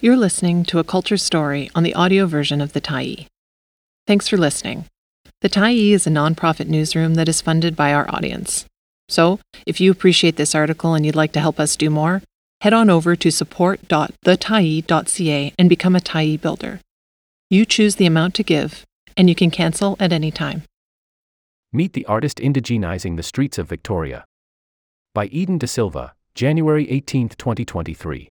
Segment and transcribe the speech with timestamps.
[0.00, 3.26] You're listening to a culture story on the audio version of The Tyee.
[4.06, 4.84] Thanks for listening.
[5.40, 8.64] The Tyee is a nonprofit newsroom that is funded by our audience.
[9.08, 12.22] So, if you appreciate this article and you'd like to help us do more,
[12.60, 16.78] head on over to support.thetyee.ca and become a Tyee builder.
[17.50, 18.84] You choose the amount to give,
[19.16, 20.62] and you can cancel at any time.
[21.72, 24.24] Meet the artist indigenizing the streets of Victoria.
[25.12, 28.28] By Eden DaSilva, January 18, 2023.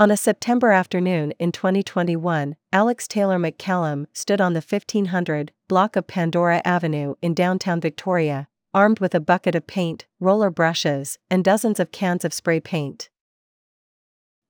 [0.00, 6.06] On a September afternoon in 2021, Alex Taylor McCallum stood on the 1500 block of
[6.06, 11.80] Pandora Avenue in downtown Victoria, armed with a bucket of paint, roller brushes, and dozens
[11.80, 13.10] of cans of spray paint.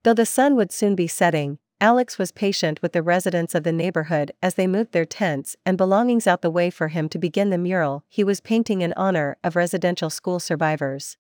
[0.05, 3.73] Though the sun would soon be setting, Alex was patient with the residents of the
[3.73, 7.49] neighborhood as they moved their tents and belongings out the way for him to begin
[7.49, 11.17] the mural he was painting in honor of residential school survivors.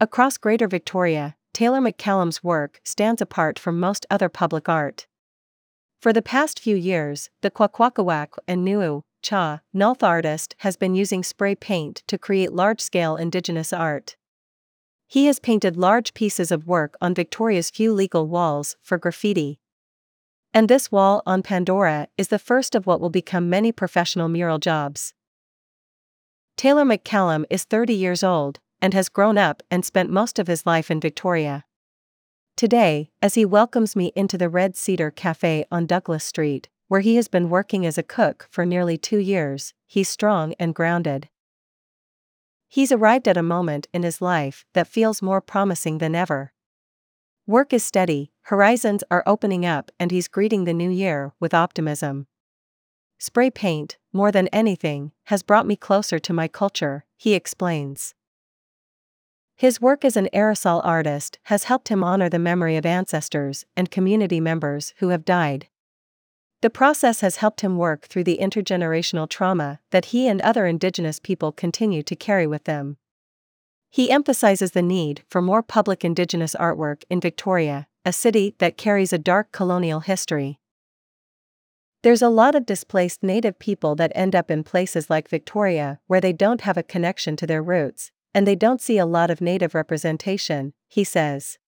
[0.00, 5.08] Across Greater Victoria, Taylor McCallum's work stands apart from most other public art.
[6.00, 11.24] For the past few years, the Kwakwaka'wakw and Nu'u Cha Nulth artist has been using
[11.24, 14.16] spray paint to create large scale Indigenous art.
[15.08, 19.58] He has painted large pieces of work on Victoria's few legal walls for graffiti.
[20.54, 24.60] And this wall on Pandora is the first of what will become many professional mural
[24.60, 25.12] jobs.
[26.56, 30.66] Taylor McCallum is 30 years old, and has grown up and spent most of his
[30.66, 31.64] life in Victoria.
[32.56, 37.16] Today, as he welcomes me into the Red Cedar Cafe on Douglas Street, where he
[37.16, 41.28] has been working as a cook for nearly two years, he's strong and grounded.
[42.68, 46.52] He's arrived at a moment in his life that feels more promising than ever.
[47.46, 52.26] Work is steady, horizons are opening up, and he's greeting the new year with optimism.
[53.18, 58.14] Spray paint, more than anything, has brought me closer to my culture, he explains.
[59.58, 63.90] His work as an aerosol artist has helped him honor the memory of ancestors and
[63.90, 65.66] community members who have died.
[66.62, 71.18] The process has helped him work through the intergenerational trauma that he and other Indigenous
[71.18, 72.98] people continue to carry with them.
[73.90, 79.12] He emphasizes the need for more public Indigenous artwork in Victoria, a city that carries
[79.12, 80.60] a dark colonial history.
[82.04, 86.20] There's a lot of displaced Native people that end up in places like Victoria where
[86.20, 89.40] they don't have a connection to their roots, and they don't see a lot of
[89.40, 91.58] Native representation, he says.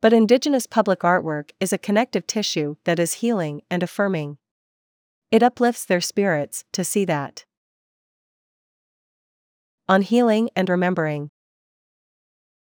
[0.00, 4.38] But Indigenous public artwork is a connective tissue that is healing and affirming.
[5.30, 7.44] It uplifts their spirits to see that.
[9.88, 11.30] On healing and remembering.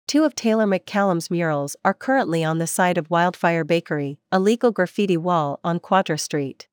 [0.07, 4.71] Two of Taylor McCallum's murals are currently on the side of Wildfire Bakery, a legal
[4.71, 6.69] graffiti wall on Quadra Street.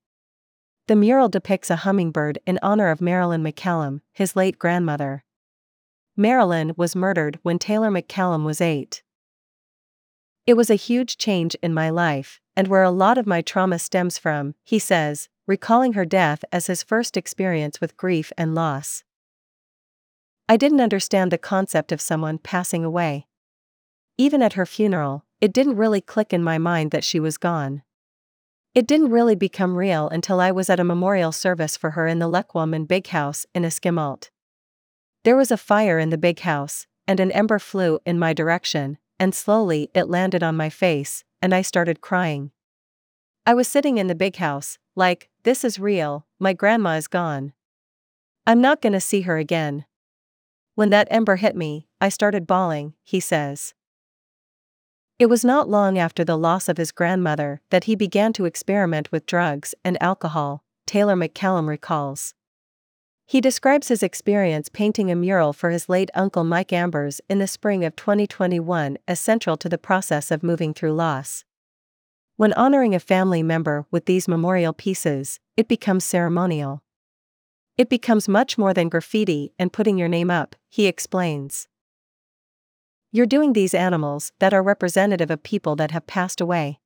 [0.87, 5.23] The mural depicts a hummingbird in honor of Marilyn McCallum, his late grandmother.
[6.15, 9.01] Marilyn was murdered when Taylor McCallum was eight.
[10.45, 13.79] It was a huge change in my life, and where a lot of my trauma
[13.79, 19.03] stems from, he says, recalling her death as his first experience with grief and loss.
[20.47, 23.27] I didn't understand the concept of someone passing away.
[24.17, 27.81] Even at her funeral, it didn't really click in my mind that she was gone.
[28.75, 32.19] It didn't really become real until I was at a memorial service for her in
[32.19, 34.29] the Lekwungen Big House in Esquimalt.
[35.23, 38.97] There was a fire in the big house, and an ember flew in my direction,
[39.17, 42.51] and slowly it landed on my face, and I started crying.
[43.45, 47.53] I was sitting in the big house, like, this is real, my grandma is gone.
[48.45, 49.85] I'm not gonna see her again.
[50.75, 53.73] When that ember hit me, I started bawling, he says.
[55.19, 59.09] It was not long after the loss of his grandmother that he began to experiment
[59.11, 62.33] with drugs and alcohol, Taylor McCallum recalls.
[63.33, 67.47] He describes his experience painting a mural for his late uncle Mike Ambers in the
[67.47, 71.43] spring of 2021 as central to the process of moving through loss.
[72.35, 76.83] When honoring a family member with these memorial pieces, it becomes ceremonial.
[77.75, 81.67] It becomes much more than graffiti and putting your name up, he explains.
[83.11, 86.81] You're doing these animals that are representative of people that have passed away.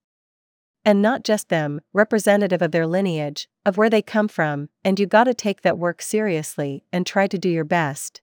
[0.88, 5.06] And not just them, representative of their lineage, of where they come from, and you
[5.06, 8.22] gotta take that work seriously and try to do your best.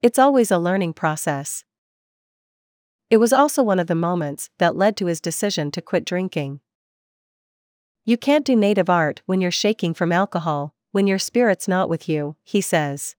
[0.00, 1.64] It's always a learning process.
[3.10, 6.60] It was also one of the moments that led to his decision to quit drinking.
[8.04, 12.08] You can't do native art when you're shaking from alcohol, when your spirit's not with
[12.08, 13.16] you, he says.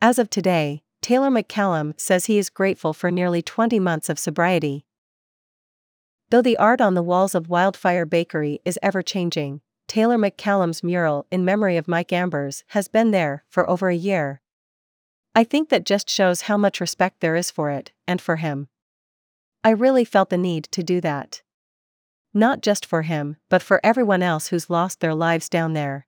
[0.00, 4.85] As of today, Taylor McCallum says he is grateful for nearly 20 months of sobriety.
[6.30, 11.24] Though the art on the walls of Wildfire Bakery is ever changing, Taylor McCallum's mural
[11.30, 14.40] in memory of Mike Ambers has been there for over a year.
[15.36, 18.68] I think that just shows how much respect there is for it, and for him.
[19.62, 21.42] I really felt the need to do that.
[22.34, 26.06] not just for him, but for everyone else who's lost their lives down there.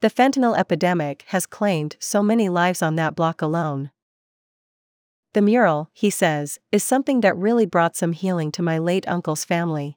[0.00, 3.90] The fentanyl epidemic has claimed so many lives on that block alone.
[5.38, 9.44] The mural, he says, is something that really brought some healing to my late uncle's
[9.44, 9.96] family.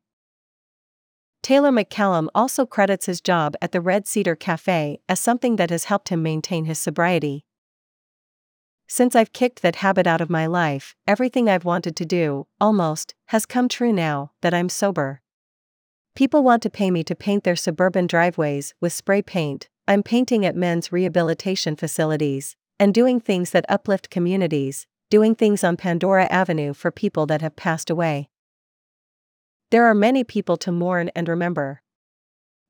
[1.41, 5.85] Taylor McCallum also credits his job at the Red Cedar Cafe as something that has
[5.85, 7.43] helped him maintain his sobriety.
[8.87, 13.15] Since I've kicked that habit out of my life, everything I've wanted to do, almost,
[13.29, 15.23] has come true now that I'm sober.
[16.15, 20.45] People want to pay me to paint their suburban driveways with spray paint, I'm painting
[20.45, 26.73] at men's rehabilitation facilities, and doing things that uplift communities, doing things on Pandora Avenue
[26.73, 28.29] for people that have passed away.
[29.69, 31.81] There are many people to mourn and remember.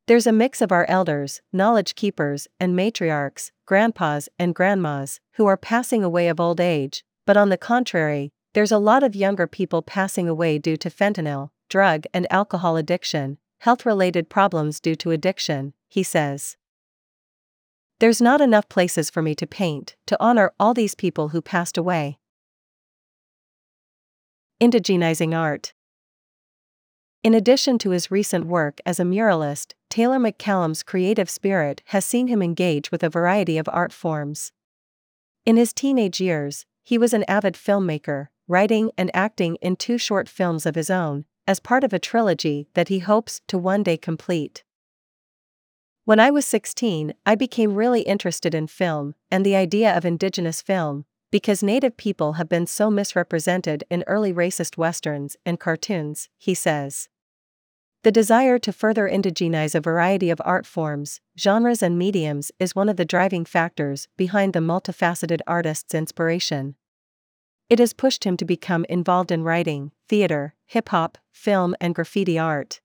[0.08, 5.56] There's a mix of our elders, knowledge keepers, and matriarchs, grandpas and grandmas, who are
[5.56, 9.84] passing away of old age, but on the contrary, there's a lot of younger people
[9.84, 15.74] passing away due to fentanyl, drug and alcohol addiction, health related problems due to addiction,
[15.90, 16.58] he says.
[18.00, 21.78] There's not enough places for me to paint to honor all these people who passed
[21.78, 22.18] away.
[24.62, 25.74] Indigenizing art.
[27.24, 32.28] In addition to his recent work as a muralist, Taylor McCallum's creative spirit has seen
[32.28, 34.52] him engage with a variety of art forms.
[35.48, 40.30] In his teenage years, he was an avid filmmaker, writing and acting in two short
[40.30, 43.98] films of his own, as part of a trilogy that he hopes to one day
[43.98, 44.64] complete.
[46.06, 50.62] When I was 16, I became really interested in film and the idea of indigenous
[50.62, 56.54] film, because Native people have been so misrepresented in early racist westerns and cartoons, he
[56.54, 57.08] says.
[58.04, 62.90] The desire to further indigenize a variety of art forms, genres, and mediums is one
[62.90, 66.76] of the driving factors behind the multifaceted artist's inspiration.
[67.70, 72.38] It has pushed him to become involved in writing, theater, hip hop, film, and graffiti
[72.38, 72.82] art.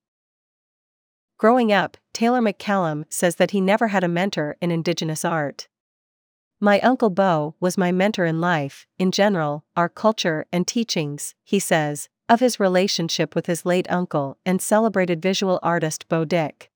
[1.39, 5.67] Growing up, Taylor McCallum says that he never had a mentor in Indigenous art.
[6.61, 11.59] My Uncle Beau was my mentor in life, in general, our culture and teachings, he
[11.59, 16.71] says, of his relationship with his late uncle and celebrated visual artist Beau Dick.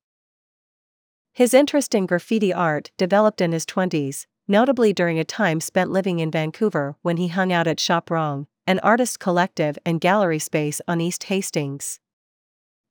[1.33, 6.19] His interest in graffiti art developed in his 20s, notably during a time spent living
[6.19, 10.83] in Vancouver when he hung out at Shop Wrong, an artist collective and gallery space
[10.87, 12.01] on East Hastings.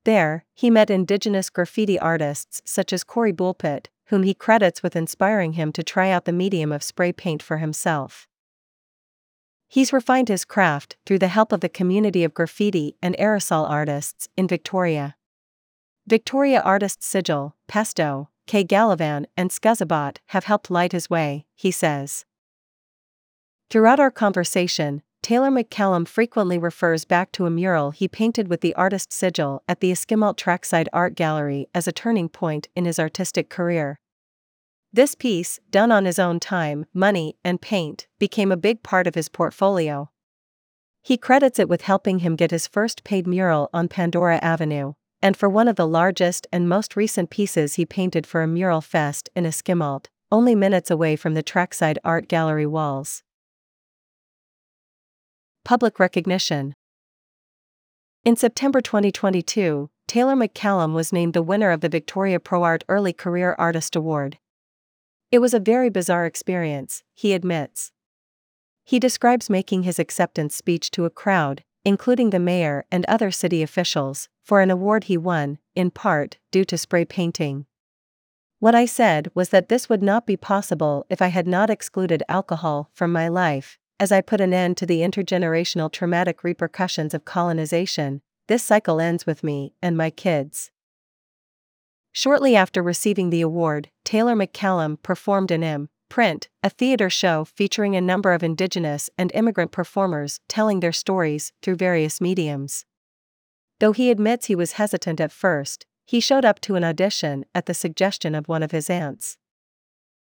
[0.06, 5.54] There, he met indigenous graffiti artists such as Corey Bulpitt, whom he credits with inspiring
[5.54, 8.28] him to try out the medium of spray paint for himself.
[9.68, 14.28] He's refined his craft through the help of the community of graffiti and aerosol artists
[14.36, 15.16] in Victoria.
[16.08, 18.64] Victoria Artist Sigil, Pesto, K.
[18.64, 22.26] Galavan, and Scuzzabot have helped light his way, he says.
[23.70, 28.74] Throughout our conversation, Taylor McCallum frequently refers back to a mural he painted with the
[28.76, 33.50] artist sigil at the Esquimalt Trackside Art Gallery as a turning point in his artistic
[33.50, 34.00] career.
[34.92, 39.14] This piece, done on his own time, money, and paint, became a big part of
[39.14, 40.10] his portfolio.
[41.04, 45.38] He credits it with helping him get his first paid mural on Pandora Avenue, and
[45.38, 49.30] for one of the largest and most recent pieces he painted for a mural fest
[49.36, 53.22] in Esquimalt, only minutes away from the Trackside Art Gallery walls.
[55.70, 56.74] Public recognition.
[58.26, 63.56] In September 2022, Taylor McCallum was named the winner of the Victoria ProArt Early Career
[63.60, 64.40] Artist Award.
[65.32, 67.92] It was a very bizarre experience, he admits.
[68.84, 73.62] He describes making his acceptance speech to a crowd, including the mayor and other city
[73.62, 77.68] officials, for an award he won, in part, due to spray painting.
[78.58, 82.24] What I said was that this would not be possible if I had not excluded
[82.28, 87.26] alcohol from my life, as I put an end to the intergenerational traumatic repercussions of
[87.26, 90.72] colonization, this cycle ends with me and my kids.
[92.12, 95.90] Shortly after receiving the award, Taylor McCallum performed in M.
[96.10, 101.52] Print, a theater show featuring a number of Indigenous and immigrant performers telling their stories
[101.62, 102.86] through various mediums.
[103.80, 107.68] Though he admits he was hesitant at first, he showed up to an audition at
[107.68, 109.38] the suggestion of one of his aunts.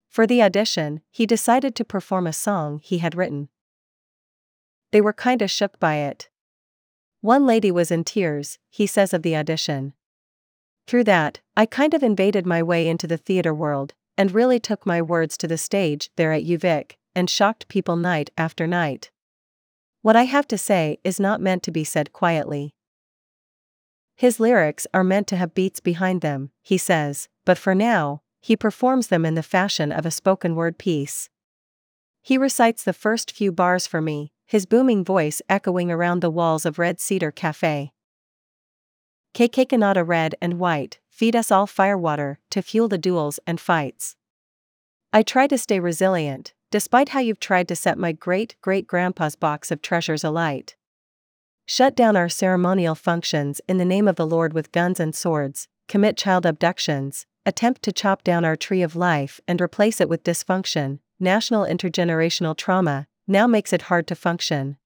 [0.08, 3.48] For the audition, he decided to perform a song he had written.
[4.90, 6.28] They were kinda shook by it.
[7.20, 9.94] One lady was in tears, he says of the audition.
[10.86, 14.86] Through that, I kind of invaded my way into the theater world, and really took
[14.86, 19.10] my words to the stage there at UVic, and shocked people night after night.
[20.02, 22.74] What I have to say is not meant to be said quietly.
[24.16, 28.56] His lyrics are meant to have beats behind them, he says, but for now, he
[28.56, 31.28] performs them in the fashion of a spoken word piece.
[32.22, 36.64] He recites the first few bars for me, his booming voice echoing around the walls
[36.64, 37.92] of Red Cedar Cafe.
[39.34, 44.16] Kekekanata red and white, feed us all firewater to fuel the duels and fights.
[45.12, 49.36] I try to stay resilient, despite how you've tried to set my great great grandpa's
[49.36, 50.76] box of treasures alight.
[51.66, 55.68] Shut down our ceremonial functions in the name of the Lord with guns and swords,
[55.88, 60.24] commit child abductions, attempt to chop down our tree of life and replace it with
[60.24, 64.78] dysfunction, national intergenerational trauma, now makes it hard to function.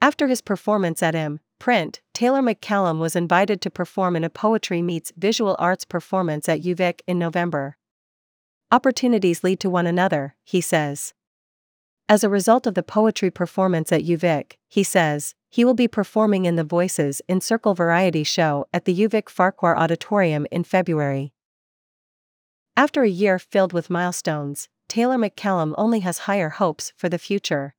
[0.00, 1.40] After his performance at M.
[1.58, 6.62] Print, Taylor McCallum was invited to perform in a poetry meets visual arts performance at
[6.62, 7.76] UVic in November.
[8.70, 11.12] Opportunities lead to one another, he says.
[12.08, 16.44] As a result of the poetry performance at UVic, he says, he will be performing
[16.44, 21.32] in the Voices in Circle variety show at the UVic Farquhar Auditorium in February.
[22.76, 27.76] After a year filled with milestones, Taylor McCallum only has higher hopes for the future.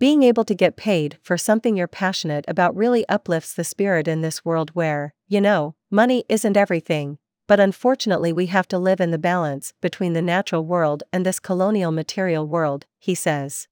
[0.00, 4.20] Being able to get paid for something you're passionate about really uplifts the spirit in
[4.20, 9.12] this world where, you know, money isn't everything, but unfortunately we have to live in
[9.12, 13.68] the balance between the natural world and this colonial material world, he says.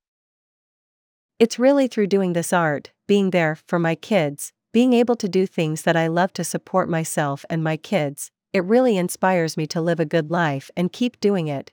[1.41, 5.49] It's really through doing this art, being there for my kids, being able to do
[5.49, 9.81] things that I love to support myself and my kids, it really inspires me to
[9.81, 11.73] live a good life and keep doing it,